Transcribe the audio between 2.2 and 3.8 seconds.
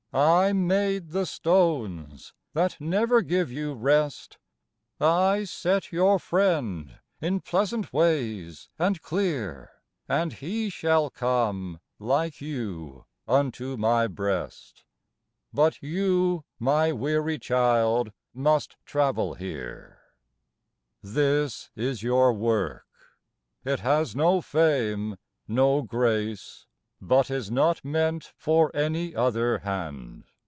â that never give you